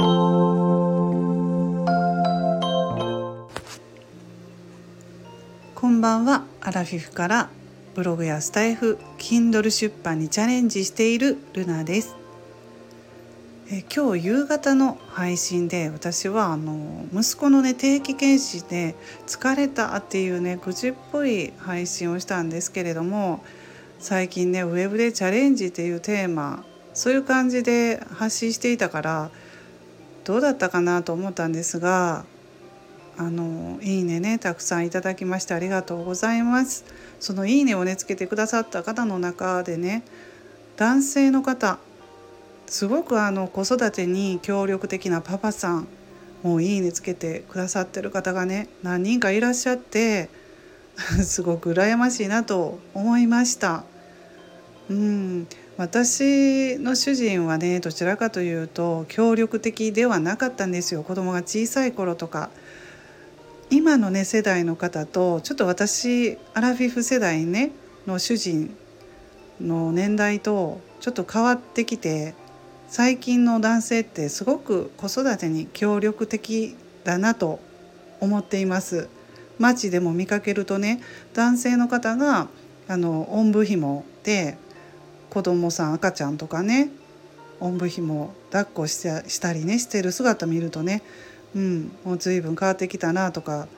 [0.00, 0.06] こ
[5.88, 6.44] んばんは。
[6.62, 7.50] アラフィフから
[7.94, 12.16] ブログやスタイフ Kindle 出版にチャレンジしているルナです。
[13.70, 18.94] え今日夕方の配信で私はあの息子のね定期検診で
[19.26, 23.44] 疲れたっていうね愚痴っぽい配信をしたんですけれども
[23.98, 26.64] 最近ねウェブでチャレンジっていうテーマ
[26.94, 29.30] そういう感じで発信していたから
[30.24, 32.24] どうだったかなと思ったんですが
[33.16, 36.84] あのいいねねたくさんいただきましてありがとうございます
[37.18, 40.04] そのいいねをねつけてくださった方の中でね
[40.76, 41.78] 男性の方
[42.66, 45.88] すごくあの子育てに協力的なパパさん
[46.42, 50.30] もういいねつけてくださってる方がね何人かいらっしゃって
[51.22, 53.84] すごく羨ましいなと思いました。
[54.88, 55.46] うん
[55.80, 61.02] 私の主人はねどちらかというと協力的ではなかったんですよ。
[61.02, 62.50] 子供が小さい頃とか。
[63.70, 67.70] 今のね世代の方とちょっと私アラフィフ世代ね
[68.06, 68.76] の主人
[69.58, 72.34] の年代とちょっと変わってきて
[72.88, 77.58] 最近の男性ってすごく子育てに協力的だなと
[78.20, 79.08] 思っています。
[79.58, 81.00] 街でも見かけるとね
[81.32, 82.48] 男性の方が
[82.86, 84.58] あのおんぶひもで
[85.30, 86.90] 子供さん赤ちゃんとかね
[87.60, 91.02] おんぶひも抱っこしてしたりねしてる姿見るとね
[91.54, 93.68] うんもう随分変わってきたなとか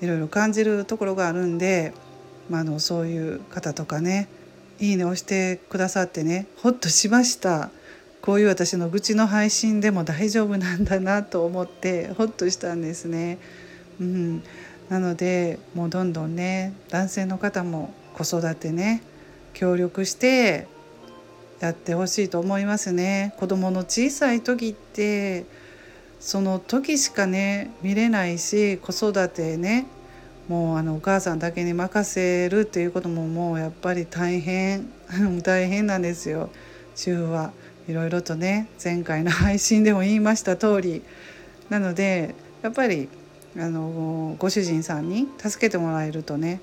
[0.00, 1.92] いろいろ感じるところがあるんで、
[2.50, 4.28] ま、あのそういう方とかね
[4.80, 7.70] いいね押してくださってねほっとしました
[8.20, 13.38] こういう私の愚痴の配信でも大丈夫なんだなと思ってほっとしたんですね。
[14.00, 14.42] うん、
[14.88, 19.02] なのでもうどんどんね男性の方も子育てね
[19.54, 20.68] 協力して
[21.62, 23.34] やってほしいと思いますね。
[23.38, 25.44] 子供の小さい時って
[26.18, 29.86] その時しかね見れないし子育てね
[30.48, 34.90] もうあのお母さんだけに任せるっていうことももうやっぱり大変
[35.44, 36.50] 大変なんですよ。
[36.96, 37.52] 主婦は
[37.88, 41.02] いろいろとね前回の配信でも言いました通り。
[41.70, 43.08] なのでやっぱり
[43.56, 46.60] あのご主人さんに助けてもらえるとね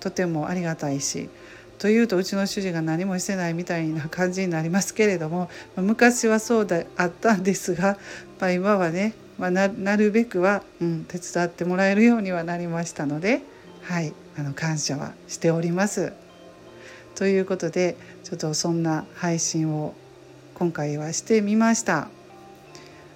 [0.00, 1.28] とてもありがたいし。
[1.80, 7.96] というとうちの主人が何もしてないみたいな感じになりますけれども昔はそうであったんですが、
[8.38, 13.40] まあ、今はね、まあ、なるべくは、うん、手伝ってもらえるようにはなりましたので、
[13.80, 16.12] はい、あの感謝はしております。
[17.14, 19.94] ということでちょっとそんな配信を
[20.54, 22.08] 今回はしてみました。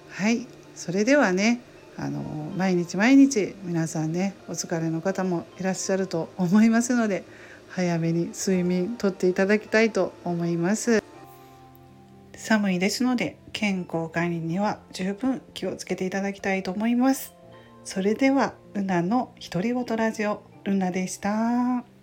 [0.09, 1.61] はいそれではね
[1.97, 2.21] あの
[2.57, 7.23] 毎日毎日皆さんねお疲れの方もいらっしゃると思いますので
[7.75, 11.03] 早めに睡眠とっていただきたいと思います
[12.33, 17.33] 寒いですので健康管理には十分気をつけていただきたいと思います
[17.83, 21.94] それではルナの独り言ラジオルナでした。